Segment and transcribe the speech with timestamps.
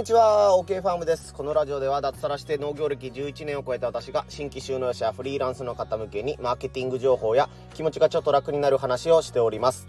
[0.00, 1.34] にちは、OK ファームです。
[1.34, 9.88] このラジオでは脱サラして農業歴11年を超えた私が新規収納者やフリーランスの方向けにマーケティング情報や気持ちがちょっと楽になる話をしております。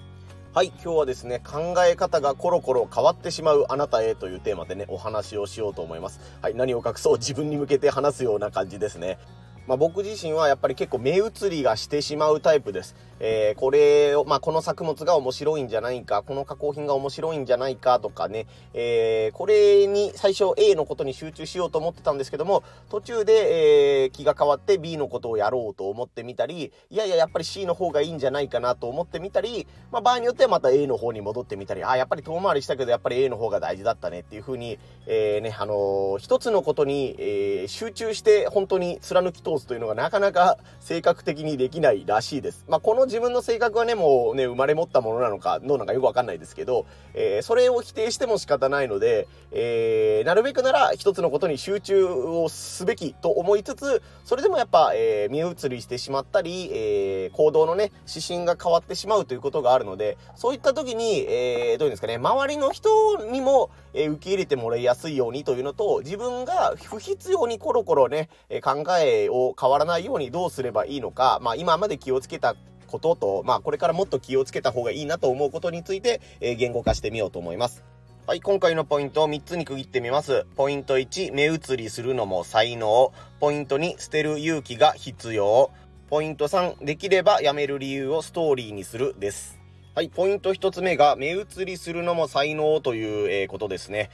[0.54, 6.20] はい、今日はですね、考え方がコロコロ変わってしまうあなたへというテーマでね、お話をしようと思います。
[6.42, 9.18] はい、何を隠そう自分に向けて話すような感じですね。
[9.66, 12.98] まあ、僕自身はやっぱり結構目移りがしてしまうタイプです。
[13.24, 42.66] えー、これを、まあ、この作物が面白いんじゃないか、この加工品が面白いんじゃないかとかね、えー、これに最初 A のことに集中しようと思ってたんですけども、途中で、えー、気が変わって B のことをやろうと思ってみたり、いやいや、やっぱり C の方がいいんじゃないかなと思ってみたり、まあ、場合によってはまた A の方に戻ってみたり、あ、やっぱり遠回りしたけど、やっぱり A の方が大事だったねっていう風に、えー、ね、あのー、一つのことに、えー、集中して本当に貫き通すというのがなかなか性格的にできないらしいです。
[42.68, 68.30] まあ、この自分の性格はね、もうね、生まれ持ったものなのか、どうなのかよくわかんないですけど、えー、それを否定しても仕方ないので、えー、なるべくなら一つのことに集中をすべきと思いつつ、それでもやっぱ、えー、見移りしてしまったり、えー、行動のね、指針が変わってしまうということがあるので、そういった時に、えー、どういうんですかね、周りの人にも、えー、受け入れてもらいやすいようにというのと、自分が不必要にコロコロね、
[68.64, 72.56] 考えを変わらないようにどうすればいいのか、まあ今まで気をつけた
[72.92, 77.84] ことと、まあ、これからもっと気をつけた方がいいなと思うことについて、えー、言語化してみようと思います。
[78.28, 80.46] はい、今回のポイントを3つに区切ってみます。
[80.56, 83.12] ポイント1、目移りするのも才能。
[83.40, 85.72] ポイント2、捨てる勇気が必要。
[86.10, 89.60] ポイント3、できればやめる理由をストーリーにするです。
[89.96, 94.10] はい、ポイント1つ目が、目移りするのも才能という、えー、ことですね。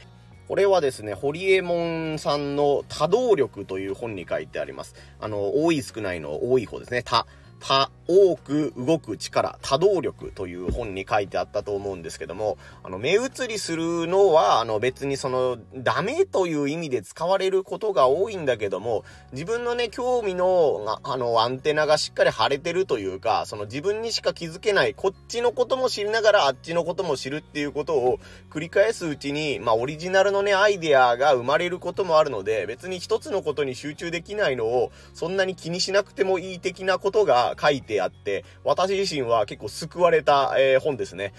[0.48, 1.75] これはですね、ホリエモ
[2.14, 4.95] ンさんの多動力という本に書いてあります。
[5.20, 7.03] あの、多い少ないの多い方ですね。
[7.03, 7.28] 多。
[7.59, 41.33] 多、多く動く力、多動力という本に書いてあったと思うんですけども、あの、目移りするのは、あの、別にその、ダメという意味で使われることが多いんだけども、自分のね、興味の、あの、アンテナがしっかり張れてるというか、その自分にしか気づけない、こっちのことも知りながらあっちのことも知るっていうことを繰り返すうちに、まあ、オリジナルのね、アイデアが生まれることもあるので、別に一つのことに集中できないのを、そんなに気にしなくてもいい的なことが書いてあって、私自身は結構救われた、えー、本ですね。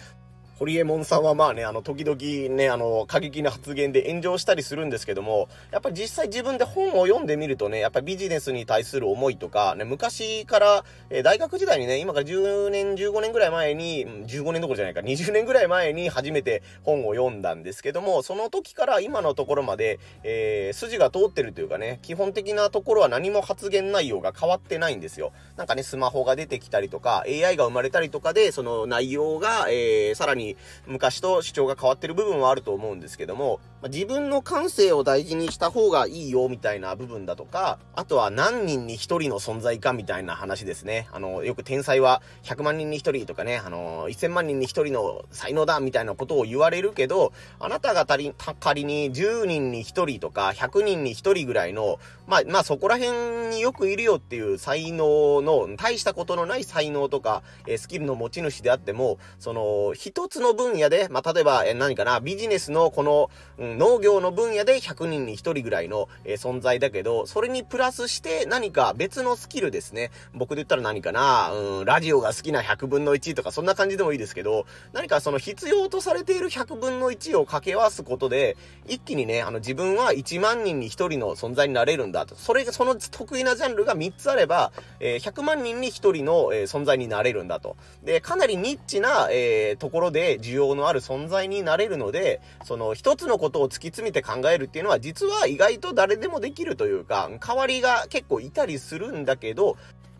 [0.58, 25.30] ホリエモンさんはまあね、あの、時々ね、あの、過激な発言で炎上したりするんですけども、やっぱり実際自分で本を読んでみるとね、やっぱりビジネスに対する思いとか、ね、昔から、えー、大学時代にね、今から10年、15年ぐらい前に、15年どころじゃないか、20年ぐらい前に初めて本を読んだんですけども、その時から今のところまで、えー、筋が通ってるというかね、基本的なところは何も発言内容が変わってないんですよ。
[25.56, 30.47] なんかね、スマホが出てきたりとか、AI が生まれたりとかで、その内容が、えー、さらに
[30.86, 41.09] 昔と主張が変わってる部分はあると思うんですけども、ま自分の感性を大事にした方がいいよみたいな部分だとか、あとは何人に一人の存在かみたいな話ですね。
[41.12, 70.10] あの、よく天才は100万人に一人とかね、あの、1000万人に一人の才能だみたいなことを言われるけど、あなたが仮仮に10人に一人とか100人に一人ぐらいの、まあ、まあそこら辺によくいるよっていう才能の、大したことのない才能とか、え、スキルの持ち主であっても、その、一つの分野で、まあ、例えば、え、何かな、ビジネスのこの、うん、農業の分野で100人に1人ぐらいの、え、存在だけど、それにプラスして何か別のスキルですね。
[70.34, 78.56] 僕で言ったら何かな、うん、ラジオが好きな100分の1とかそんな感じでもいいですけど、何かその必要とされている100分の1を掛け合わすことで、
[78.87, 82.34] 一気にね、あの自分は1万人に1人の存在になれるんだと。
[82.34, 87.77] それが、その得意なジャンルが3つあれば、えー、100万人に1人の、えー、存在になれるんだと。
[88.04, 99.77] で、かなりニッチな、え、ところで需要のある存在になれるので、その一つのことを突き詰めて考えるっていうのは実は意外と誰でもできるというか、代わりが結構いたりするんだけど、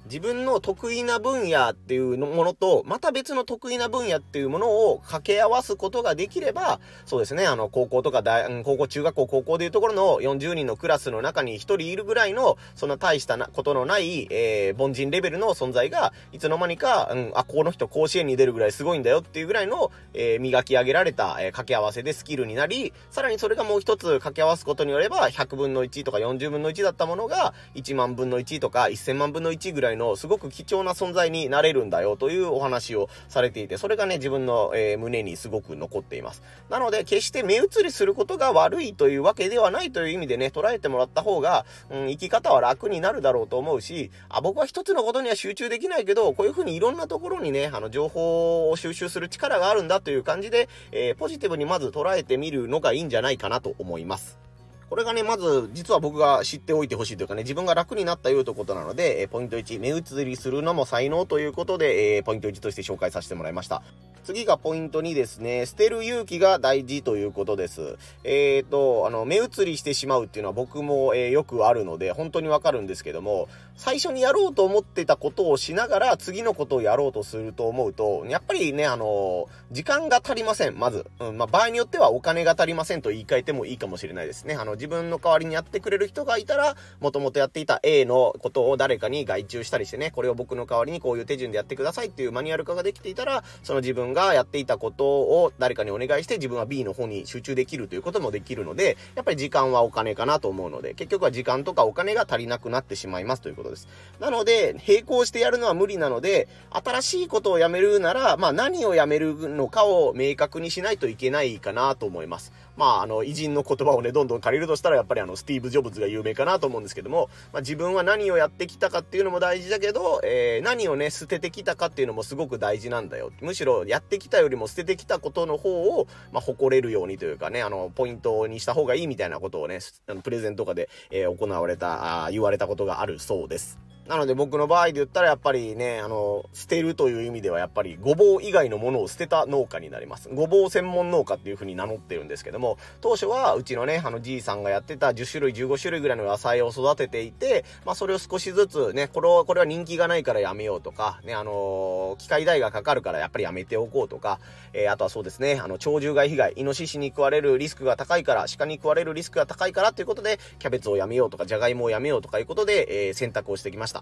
[0.09, 36.43] 自分の得意な分野っていうものと、また別の得意な分野っていうものを掛け合わすことができれば、そうですね、あの、高校とか大、高校、中学校、高校でいうところの40人のクラスの中に1人いるぐらいの、そんな大したなことのない、えー、凡人レベルの存在が、いつの間にか、うん、あ、この人甲子園に出るぐらいすごいんだよっていうぐらいの、えー、磨き上げられた、えー、掛け合わせでスキルになり、さらにそれがもう一つ掛け合わすことによれば、100分の1とか40分の1だったものが、1万分の1とか1000万分の1ぐらいののすごく貴重な存在になれるんだよというお話をされていて、それがね、自分の、えー、胸にすごく残っています。
[36.71, 54.48] なので、決して目移りすることが悪いというわけではないという意味でね、捉えてもらった方が、うん、生き方は楽になるだろうと思うし、あ、僕は一つのことには集中できないけど、こういうふうにいろんなところにね、あの、情報を収集する力があるんだという感じで、えー、ポジティブにまず捉えてみるのがいいんじゃないかなと思います。
[54.89, 63.83] これがね、まず、実は僕が知っておいてほしいというかね、自分が楽になったよということなので、えポイント1、目移りするのも才能ということで、え、ポイント1として紹介させてもらいました。
[64.29, 65.65] 次がポイント2ですね。
[65.65, 67.97] 捨てる勇気が大事ということです。
[68.25, 81.07] えっ、ー、と、あの、目移りしてしまうっていうのは僕も、えー、よくあるので、本当にわかるんですけども、最初にやろうと思ってたことをしながら、次のことをやろうとすると思うと、やっぱりね、あの、時間が足りません、まず。
[81.21, 84.57] うん、まあ、場合によってはお金が足りませんと言い換えてもいいかもしれないですね。
[84.57, 103.89] あの、自分の代わりにやってくれる人がいたら、もともとやっていた A のことを誰かに外注したりしてね、これを僕の代わりにこういう手順でやってくださいっていうマニュアル化ができていたら、その自分がやっていたことを誰かにお願いして自分は B の方に集中できるということもできるので、やっぱり時間はお金かなと思うので、結局は時間とかお金が足りなくなってしまいますということです。
[104.21, 112.53] なので、並行してやるのは無理なので、新しいことをやめるなら、まあ何をやめるのかを明確にしないといけないかなと思います。
[112.79, 123.33] まあ、あの、偉人の言葉をね、どんどん借りるとしたら、やっぱりあの、スティーブ・ジョブズが有名かなと思うんですけども、まあ、自分は何をやってきたかっていうのも大事だけど、えー、何をね、捨ててきたかっていうのもすごく大事なんだよ。
[123.41, 133.88] むしろ、やってきたよりも捨ててきたことの方を、まあ、誇れるようにというかね、あの、ポイントにした方がいいみたいなことをね、あのプレゼンとかで、えー、行われた、言われたことがあるそうです。
[134.09, 140.31] なので僕の場合で言ったらやっぱりね、あの、捨てるという意味ではやっぱりごぼう以外のものを捨てた農家になります。
[140.31, 154.41] ごぼう専門農家っていう風に名乗ってるんですけども、当初はうちのね、あのじいさんがやってた10種類、15種類ぐらいの野菜を育てていて、まあそれを少しずつね、これは、これは人気がないからやめようとか、ね、あの、機械代がかかるからやっぱりやめておこうとか、
[154.73, 163.98] えー、あとはそうですね、あの、鳥獣害被害、イノシシに食われるリスクが高いから、鹿に食われるリスクが高いからっていうことで、キャベツをやめようとか、じゃがいもをやめようとかいうことで、えー、選択をしてきました。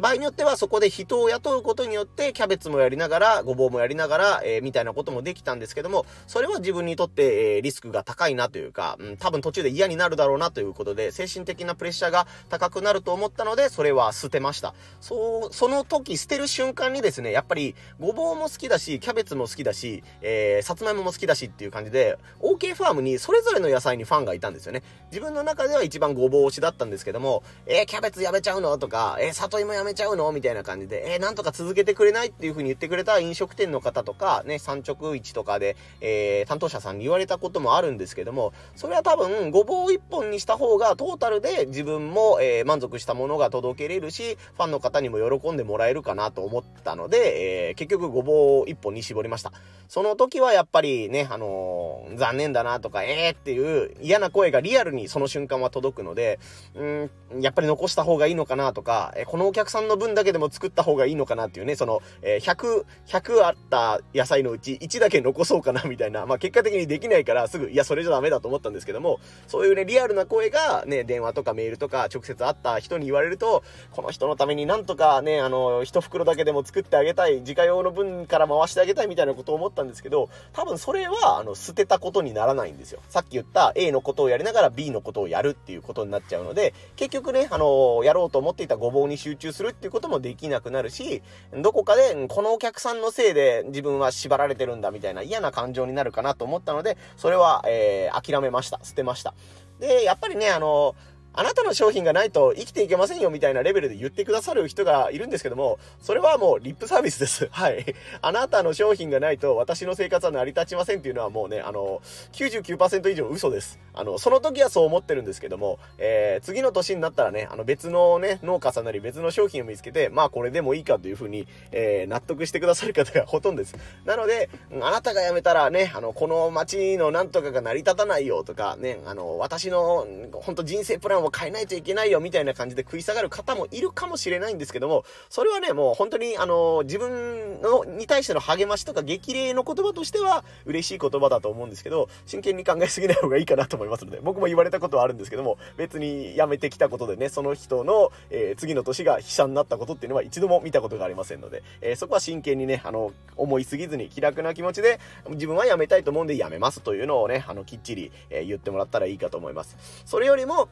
[0.00, 14.74] 場合によってはそこで人を雇うことによってキャベツもやりながら、ごぼうもやりながら、えー、みたいなこともできたんですけども、それは自分にとって、えー、リスクが高いなというか、うん、多分途中で嫌になるだろうなということで、精神的なプレッシャーが高くなると思ったので、それは捨てました。
[15.00, 24.82] そう、その時捨てる瞬間にですね、やっぱり、ごぼうも好きだし、キャベツも好きだし、えー、さつまいもも好きだしっていう感じで、OK ファームにそれぞれの野菜にファンがいたんですよね。
[25.12, 28.76] 自分の中では一番ごぼう推しだったんですけども、えー、キャベツやめちゃうの？
[28.78, 32.28] とか、えー、里芋やめちゃうのみたいな感じで、えー、なんとか続けてくれない？
[32.28, 49.52] っていう風に言ってくれた飲食店の方とか、ね、産直市とかで、えー、担当者さんに言われたこともあるんですけども、それは多分、ごぼう一本にした方がトータルで自分も、えー、満足したものが届けれるし、ファンの方にも喜んでもらえるかなと思ったので、えー、結局ごぼう一本に絞りました。
[49.88, 56.40] その時はやっぱりね、あのー、残念だなとか、えーっていう嫌な声がリアルにその瞬間は届くので、
[56.74, 57.10] うん、
[57.40, 83.00] やっぱり残した方がいいのかなとか、このお客さんの分だけでも作った方がいいのかなっていうね、その、えー、100、100あった野菜のうち1だけ残そうかなみたいな、まあ結果的にできないからすぐ、いや、それじゃダメだと思ったんですけども、そういうね、リアルな声がね、電話とかメールとか直接会った人に言われると、この人のためになんとかね、あの、一袋だけでも作ってあげたい、自家用の分から回してあげたいみたいなことを思ったんですけど、多分それは、あの、捨てたことにならないんですよ。
[83.08, 91.22] さっき言った A のことをやりながら B のことをやるっていうことになっちゃうので、結局ね、あの、やろうと思っていたごぼうに集中するっていうこともできなくなるし、
[91.52, 98.80] どこかで、このお客さんのせいで自分は縛られてるんだみたいな嫌な感情になるかなと思ったので、それは、えー、諦めました。
[98.82, 99.34] 捨てました。
[99.80, 100.94] で、やっぱりね、あの、
[101.36, 107.48] あなたの商品がないと生きていけませんよみたいなレベルで言ってくださる人がいるんですけども、それはもうリップサービスです。
[107.52, 107.84] はい。
[108.22, 112.00] あなたの商品がないと私の生活は成り立ちませんっていうのはもうね、あの、
[112.32, 113.78] 99%以上嘘です。
[113.92, 123.76] あの、その時はそう思ってるんですけども、えー、次の年になったらね、あの別のね、農家さんなり別の商品を見つけて、まあこれでもいいかというふうに、えー、納得してくださる方がほとんどです。
[124.06, 124.48] なので、
[124.80, 159.76] あなたが辞めたらね、あの、この街のなんとかが成り立たないよとか、ね、あの、私の、本当人生プランを変えないといけないよみたいな感じで食い下がる方もいるかもしれないんですけども、それはね、もう本当にあの、自分の、に対しての励ましとか激励の言葉としては嬉しい言葉だと思うんですけど、真剣に考えすぎない方がいいかなと思いますので、僕も言われたことはあるんですけども、別に辞めてきたことでね、その人の、えー、次の年が悲惨になったことっていうのは一度も見たことがありませんので、えー、そこは真剣にね、あの、思いすぎずに気楽な気持ちで、自分は辞めたいと思うんで辞めますというのをね、あの、きっちり、えー、言ってもらったらいいかと思います。
[160.04, 160.68] それよりも、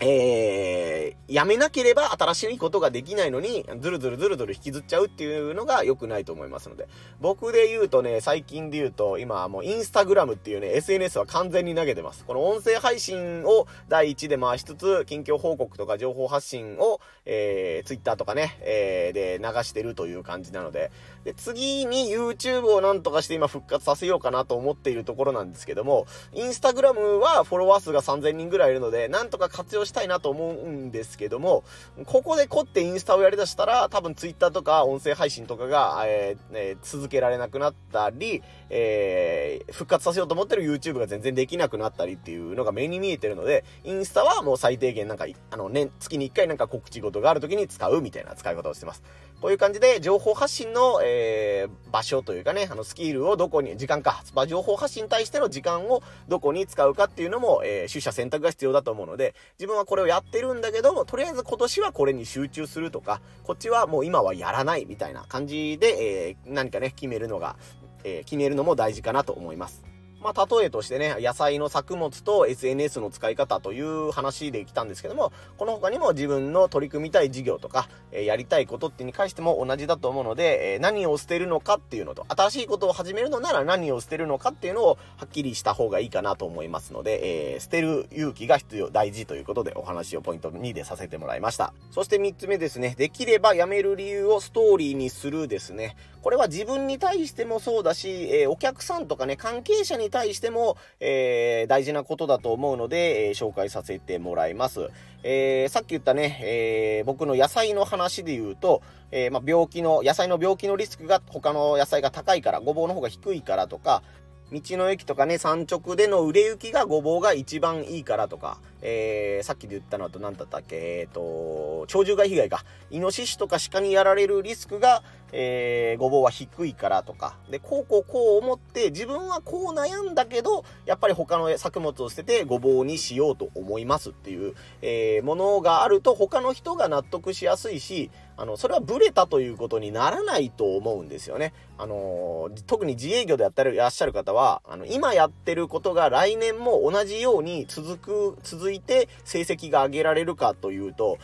[0.00, 6.88] えー、やめなければ新しいことができないのに、ずるずるずるずる引きずっちゃうっていうのが良くないと思いますので。
[7.20, 12.24] 僕で言うとね、最近で言うと、今はもうインスタグラムっていうね、SNS は完全に投げてます。
[12.24, 20.90] この音声配信を第一で回しつつ、近況報告とか情報発信を、えー、Twitter とかね、えー、で流してるという感じなので、
[21.24, 31.64] で、次に YouTube をなんとかして今復活させようかなと思っているところなんですけども、インスタグラムはフォロワー数が3000人ぐらいいるので、なんとか活用したいなと思うんですけども、
[32.06, 49.02] ここで凝ってインスタをやりだしたら、多分 Twitter とか音声配信とかが、えーえー、続けられなくなったり、えー、復活させようと思ってる YouTube が全然できなくなったりっていうのが目に見えてるので、インスタはもう最低限なんか、あの、年、月に1回なんか告知事がある時に使うみたいな使い方をしてます。
[49.40, 67.56] こういう感じで情報発信の、えー、場所というかね、あの、スキルをどこに、時間か、情報発信に対しての時間をどこに使うかっていうのも、えー、取捨選択が必要だと思うので、自分はこれをやってるんだけど、とりあえず今年はこれに集中するとか、こっちはもう今はやらないみたいな感じで、えー、何かね、決めるのが、
[68.04, 69.93] え決めるのも大事かなと思います。
[70.24, 91.74] まあ、例えとしてね、野菜の作物と SNS の使い方という話で来たんですけども、この他にも自分の取り組みたい事業とか、え、やりたいことってに関しても同じだと思うので、え、何を捨てるのかっていうのと、新しいことを始めるのなら何を捨てるのかっていうのをはっきりした方がいいかなと思いますので、えー、捨てる勇気が必要、大事ということでお話をポイント2でさせてもらいました。
[91.90, 95.96] そして3つ目ですね、できればやめる理由をストーリーにするですね。
[96.24, 104.88] これは自分に対してもそうだし、えお客さんとかね、関係者に対しても、えー、大事なことだと思うので、えー、紹介させてもらいます。
[105.22, 114.02] え、さっき言ったね、え、僕の野菜の話で言うと、え、まあ、病気の、野菜の病気のリスクが他の野菜が高いから、ごぼうの方が低いからとか、
[114.50, 122.64] 道の駅とかね、産直での売れ行きがごぼうが一番いいからとか、えー、さっきで言ったのと何だったっけ、えっ、ー、と、鳥獣害被害か。
[122.90, 127.36] イノシシとか鹿にやられるリスクが、えー、ごぼうは低いからとか。
[127.50, 141.52] で、こうこうこう思って、自分はこう悩んだけど、やっぱり他の作物を捨ててごぼうにしようと思いますっていう、えー、ものがあると他の人が納得しやすいし、あの、それはブレたということにならないと思うんですよね。
[141.78, 147.96] あの、特に自営業でやってらっしゃる方は、あの、今やってることが来年も同じように続
[148.34, 151.18] く、続いいて成績が上げられるかというと、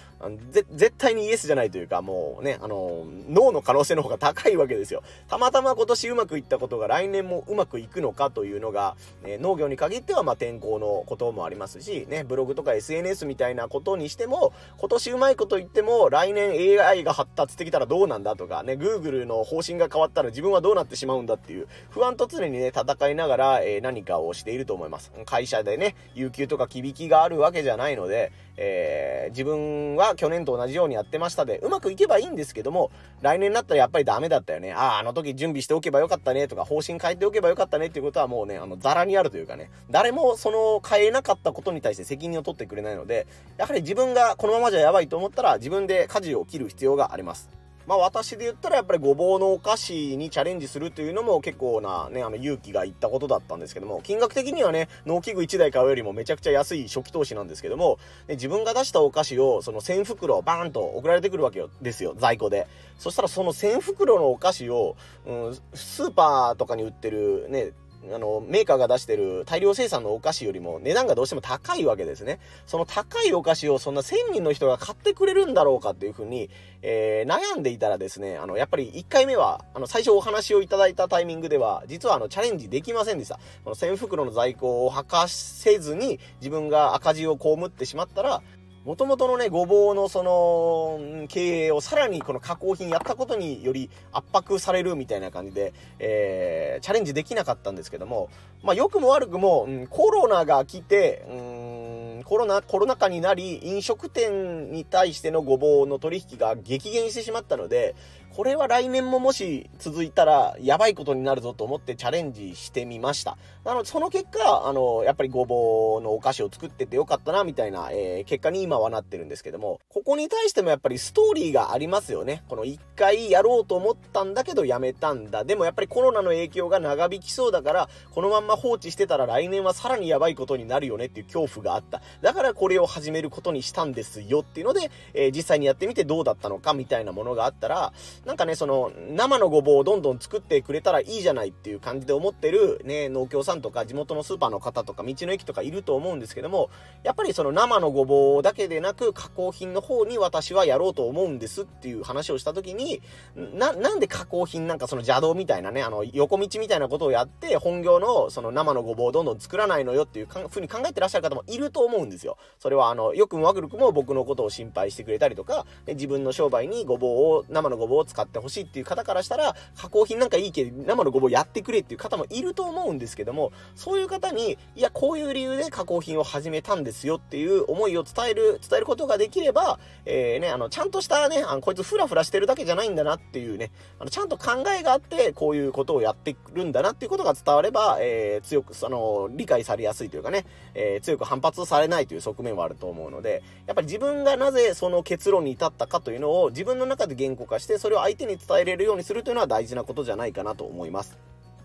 [0.50, 5.02] 絶対にイエスじゃないというか、もうね、あの、脳の可能性の方が高いわけですよ。
[5.28, 25.12] たまたま今年うまくいったことが来年もうまくいくのかというのが、ね、農業に限ってはま天候のこともありますし、ね、ブログとか SNS みたいなことにしても、今年うまいこと言っても、来年 AI が発達してきたらどうなんだとか、ね、Google の方針が変わったら自分はどうなってしまうんだっていう、不安と常にね、戦いながら、えー、何かをしていると思います。
[25.24, 32.90] 会社でね、有給とか響きがあるわけじゃないので、えー、自分は去年と同じようにやってましたで、うまくいけばいいんですけども、
[33.22, 34.72] 来年になったらやっぱりダメだったよね。
[34.72, 47.59] ああ、あの時準備しておけばよかったねとか、方針変えておけばよかったねっていうことはもうね、あの、ザラにあるというかね、誰もその変えなかったことに対して責任を取ってくれないので、やはり自分がこのままじゃやばいと思ったら、自分で舵を切る必要があります。
[47.90, 62.68] まあ私で言ったらやっぱりごぼうのお菓子にチャレンジするというのも結構なね、あの勇気がいったことだったんですけども、金額的にはね、農機具1台買うよりもめちゃくちゃ安い初期投資なんですけども、ね、自分が出したお菓子をその1000袋バーンと送られてくるわけよですよ、在庫で。
[62.96, 64.94] そしたらその1000袋のお菓子を、
[65.26, 67.72] うん、スーパーとかに売ってるね、
[68.12, 72.40] あの、メーカーが出してる大量生産のお菓子よりも値段がどうしても高いわけですね。
[72.66, 76.48] その高いお菓子をそんな1000人の人が買ってくれるんだろうかっていうふうに、
[76.82, 83.38] えー、悩んでいたらですね、あの、やっぱり1回目は、あの、最初お話をいただいたタイミングでは、実はあの、チャレンジできませんでした。
[83.64, 88.42] この1000袋の在庫を吐かせずに、自分が赤字を被ってしまったら、
[88.84, 98.30] もともとのね、ごぼうのその、経営をさらにこの加工品やったことにより圧迫されるみたいな感じで、えー、チャレンジできなかったんですけども、
[98.62, 107.94] まあ、良くも悪くも、うん、コロナが来て、うん、コロナ、コロナ禍になり、飲食店に対してのごぼうの取引が激減してしまったので、
[108.36, 113.36] これは来年ももし続いたらやばいことになるぞと思ってチャレンジしてみました。
[113.64, 122.42] なので、その結果、あの、やっぱりごぼうのお菓子を作っててよかったな、みたいな、えー、結果に今はなってるんですけども、ここに対してもやっぱりストーリーがありますよね。
[122.48, 125.44] この一回やろうと思ったんだけどやめたんだ。
[125.44, 132.00] でもやっぱりコロナの影響が長引きそうだから、このまんま放置してたら来年はさらにやばいことになるよねっていう恐怖があった。
[132.22, 137.92] だからこれを始めることにしたんですよっていうので、えー、実際にやってみてどうだったのかみたいなものがあったら、
[138.26, 146.68] なんかね、その、生のごぼうをどんどん作ってくれたらいいじゃないっていう感じで思ってるね、農協さんとか地元のスーパーの方とか道の駅とかいると思うんですけども、
[147.02, 153.00] やっぱりその生のごぼうだけでなく加工品の方に私はやろうと思うんですっていう話をした時に、
[153.34, 162.36] な、なんで加工品なんかその邪道みたいなね、あの、横道みたいなことをやって、本業のその生のごぼうをどんどん作らないのよっていうふうに考えてらっしゃる方もいると思うんですよ。
[162.58, 201.18] それはあの、よくも悪くも僕のことを心配してくれたりとか、自分の商売にごぼうを、生のごぼうを使ってほしいっていう方からしたら、加工品なんかいいけど、生のごぼうやってくれっていう方もいると思うんですけども、そういう方に、いや、こういう理由で加工品を始めたんですよっていう思いを伝える、伝えることができれば、えー、ね、あの、ちゃんとしたね、あの、こいつフラフラしてるだけじゃないんだなっていうね、あの、ちゃんと考えがあって、こういうことをやってるんだなっていうことが伝われば、えー、強く、その、理解されやすいというかね、えー、強く反発されないという側面はあると思うので、やっぱり自分がなぜその結論に至ったかというのを自分の中で言語化して、それを相手に伝えれるようにするというのは大事なことじゃないかなと思います。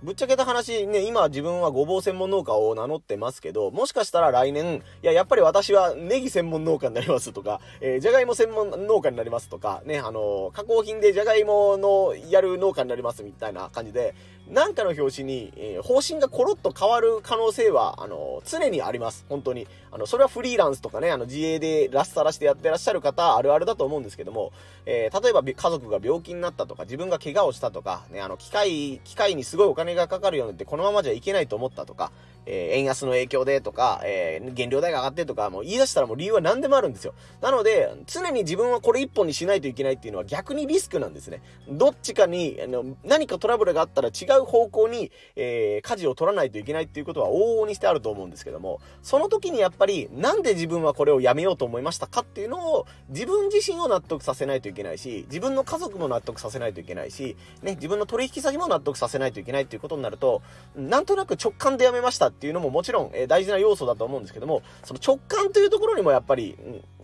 [0.03, 14.13] ぶっちゃけた話ね、今自分はごぼう専門農家を名乗ってますけど、もしかしたら来年、いや、やっぱり私はネギ専門農家になりますとか、えー、じゃがいも専門農家になりますとか、ね、あのー、加工品でじゃがいものやる農家になりますみたいな感じで、
[14.49, 19.25] なんかの表紙に、えー、方針がコロッと変わる可能性は、あの常にあります。
[19.27, 19.67] 本当に。
[19.91, 24.51] あの、それはフリーランスとかね、あの、自営でラッサラしてやってらっしゃる方、あるあるだと思うんですけども、
[24.85, 32.11] えー、例えば家族が病気になったとか、自分が怪我をしたとか、ね、あの、機械、機械にすごいお金がかかるようになって、このままじゃいけないと思ったとか、
[32.45, 37.13] えー、円安の影響でとか、えー、原料代が上がってとか、もう言い出したらもう理由は何でもあるんですよ。
[37.41, 41.41] なので、常に自分はこれ一本にしないといけないっていうのは逆にリスクなんですね。
[41.67, 60.41] どっちかに、あの、何かトラブルがあったら違う方向に、えー、舵を取らないといけないっていうことは往々にしてあると思うんですけども、その時にやっぱり、なんで自分はこれをやめようと思いましたかっていうのを、自分自身を納得させないといけないし、自分の家族も納得させないといけないし、ね、自分の取引先も納得させないといけないっていうことになると、
[60.75, 66.57] なんとなく直感でやめましたっていうのももちろん、え大事な要素だと思うんですけども、その直感というところにもやっぱり、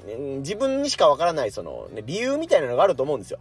[0.07, 3.39] うん、自分にしかわからない、その、ね、理由みたいなのがあると思うんですよ。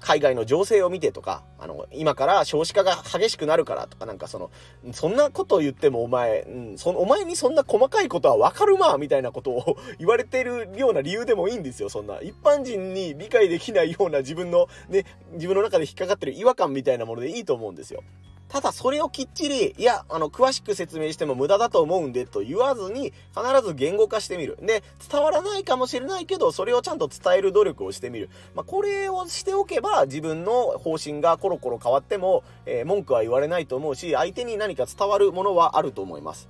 [0.00, 4.50] 海外の情勢を見てとか、あの、今から少子化が激しくなるからとか、なんかその、
[4.92, 12.20] そんなことを言ってもお前、うん、そ、お前にそんな細かいことはわかるまみたいなことを 言われてるような理由でもいいんですよ、そんな。
[12.20, 18.02] 一般人に理解できないような自分の、ね、自分の中で引っかかってる違和感みたいなものでいいと思うんですよ。
[18.50, 24.58] ただそれをきっちり、いや、あの、詳しく説明しても無駄だと思うんでと言わずに、必ず言語化してみる。
[24.60, 28.28] で、伝わらないかもしれないけど、それをちゃんと伝える努力をしてみる。
[28.56, 36.48] まあ、これをしておけば、自分の方針がコロコロ変わっても、えー、文句は言われないと思うし、相手に何か伝わるものはあると思います。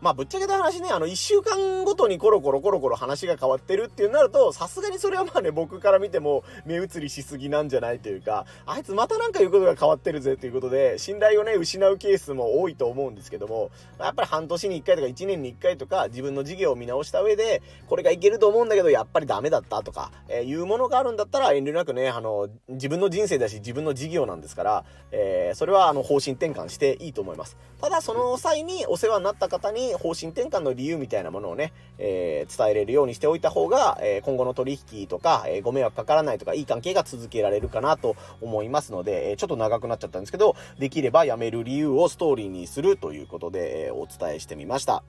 [0.00, 27.56] まあ、ぶっちゃけた話ね、あの、一週間ごとにコロコロコロコロ話が変わってるっていうなると、さすがにそれはまあね、僕から見ても目移りしすぎなんじゃないというか、あいつまたなんか言うことが変わってるぜということで、信頼をね、失うケースも多いと思うんですけども、やっぱり半年に1回とか1年に1回とか、自分の事業を見直した上で、これがいけると思うんだけど、やっぱりダメだったとか、えー、いうものがあるんだったら、遠慮なくね、あの、自分の人生だし、自分の事業なんですから、えー、それはあの、方針転換していいと思います。
[27.80, 45.02] ただ、その際にお世話になった方に方針転換の理由みたいなものをね、えー、伝えれるようにしておいた方が、えー、今後の取引とか、えー、ご迷惑かからないとか、いい関係が続けられるかなと思いますので、えちょっと長くなっちゃったんですけど、できれば辞める理由をストーリーにするということで、えお伝えしてみました。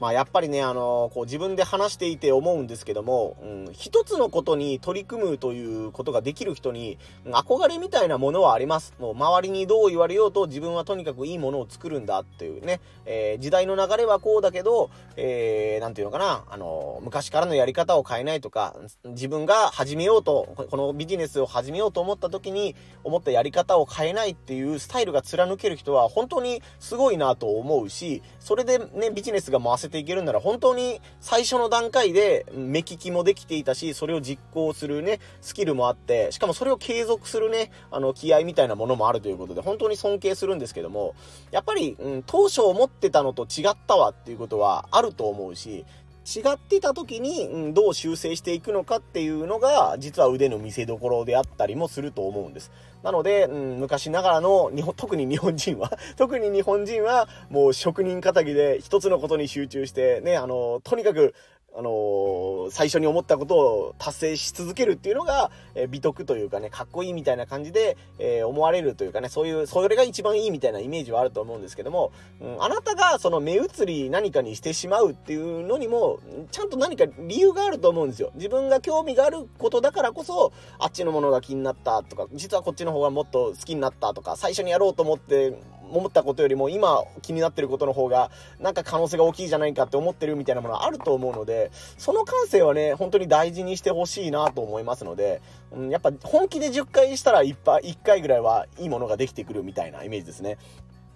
[0.00, 8.94] まあやっぱりね、あのこう自分で話していて思うんですけども、うん、一つのことに取り組むということができる人に、憧れみたいなものはあります。
[8.98, 41.14] もう周りにどう言われようと自分はとにかくいいものを作るんだっていうね、えー、時代の流れはこうだけど、えー、なんていうのかな、あの昔からのやり方を変えないとか、自分が始めようと、このビジネスを始めようと思った時に、思ったやり方を変えないっていうスタイルが貫ける人は本当にすごいなと思うし、それでね、ビジネスが回せていけるなら本当に最初の段階で目利きもできていたし、それを実行するね、スキルもあって、しかもそれを継続するね、あの、気合みたいなものもあるということで、本当に尊敬するんですけども、
[41.50, 45.84] やっぱり、うん、当初思ってたのと違ったわっていうことはあると思うし、
[46.24, 52.70] 違ってた時に、うん、どう修正していくのかっていうのが、実は腕の見せ所であったりもすると思うんです。
[53.02, 61.34] なので、うん、昔ながらの日本、特に日本人は 特に日本人は、もう職人仇で一つのことに集中して、ね、あの、とにかく、
[61.76, 76.18] あのー、最初に思ったことを達成し続けるっていうのが、えー、美徳というかね、かっこいいみたいな感じで、えー、思われるというかね、そういう、それが一番いいみたいなイメージはあると思うんですけども、うん、あなたがその目移り何かにしてしまうっていうのにも、
[76.50, 78.32] ちゃんと何か理由があると思うんですよ。
[78.34, 85.54] 自分が興味があることだからこそ、あっちのものが気になったとか、実はこっちの方がもっと好きになったとか、最初にやろうと思って
[85.90, 95.40] 思ったことよりも今気になってることの方がなんか可能性が大きいじゃないかって思ってるみたいなものはあると思うのでその感性はね本当に大事にしてほしいなと思いますので、
[95.72, 100.58] うん、やっぱ本気で10回したら 1, 1回ぐらいはいいものができてくるみたいなイメージですね。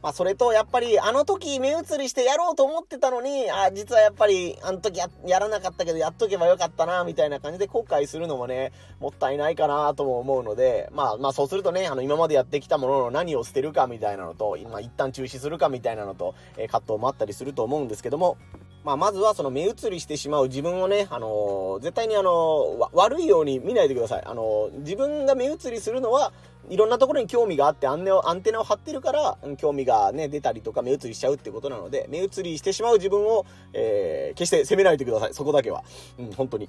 [0.04, 18.36] まあ、それと、やっぱり、あの時目移りしてやろうと思ってたのに、あ、実はやっぱり、あの時ややらなかったけど、やっとけばよかったな、みたいな感じで後悔するのもね、もったいないかなとも思うので、まあ、まあ、そうするとね、あの、今までやってきたものの何を捨てるかみたいなのと、今、一旦中止するかみたいなのと、えー、葛藤もあったりすると思うんですけども、
[18.84, 24.22] まあ、まずはその目移りしてしまう自分をね、あのー、絶対にあのー、悪いように見ないでください。
[24.26, 26.34] あのー、自分が目移りするのは、
[26.70, 35.35] いろんなところに興味があってアンテナアンテナを張ってるから、興味がね、出たりとか目移りしちゃうってことなので、目移りしてしまう自分を、えー、決して責めないでください。
[35.35, 35.85] そこだけは。
[36.18, 36.68] うん、本当に。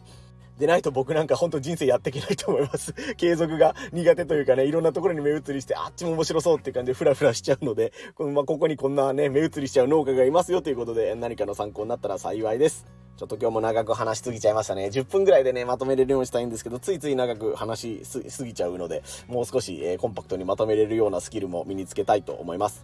[0.60, 2.94] でないと僕なんか本当人生やっていけないと思います。
[3.18, 13.05] 継続が苦手というかね、いろんなところに目移りして、あっちも面白そうっていう感じでフラフラしちゃうので、このまあ、ここにこんなね、目移りしちゃう農家がいますよということで、何かの参考になったら幸いです。
[13.18, 14.88] ちょっと今日も長く話しすぎちゃいましたね。
[14.88, 22.84] 10分ぐらいでね、まとめれるようにしたいんですけど、ついつい長く話しすぎちゃうので、もう少し、えー、コンパクトにまとめれるようなスキルも身につけたいと思います。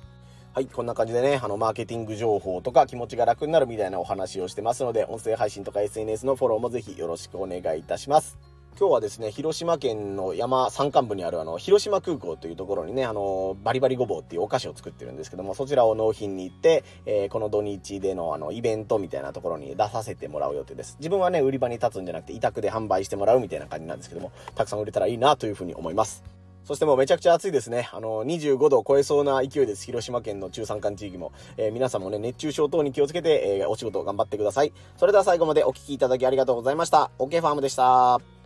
[0.53, 8.50] はい、こんな感じでね、あの、マーケティング情報とか気持ちが楽になるみたいなお話をしてますので、音声配信とか SNS のフォローもぜひよろしくお願いいたします。
[8.79, 20.95] 今日はですね、広島県の山山間部にあるあの、広島空港というところにね、あの、バリバリごぼうっていうお菓子を作ってるんですけども、そちらを納品に行って、えー、この土日でのあの、イベントみたいなところに出させてもらう予定です。
[20.99, 26.23] 自分はね、売り場に立つんじゃなくて、委託で販売してもらうみたいな感じなんですけども、たくさん売れたらいいなというふうに思います。
[26.63, 27.89] そしてもうめちゃくちゃ暑いですね。
[27.91, 29.85] あの、25度を超えそうな勢いです。
[29.85, 31.33] 広島県の中山間地域も。
[31.57, 34.73] えー、皆さんもね、熱中症等に気をつけて、えー、お仕事頑張ってください。
[34.97, 37.11] それでは最後までお聴きいただきありがとうございました。
[37.19, 38.40] OK ファームでした。